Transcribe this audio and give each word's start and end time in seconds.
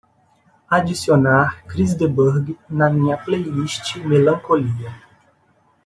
adicionar 0.69 1.61
Chris 1.67 1.93
de 1.95 2.07
Burgh 2.07 2.57
na 2.71 2.89
minha 2.89 3.15
playlist 3.17 3.97
melancholia 4.01 4.89